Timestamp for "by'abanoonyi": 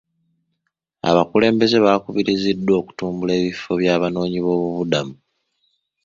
3.81-4.39